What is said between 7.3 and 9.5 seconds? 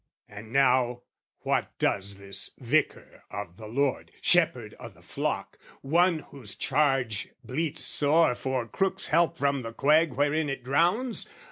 bleats sore For crook's help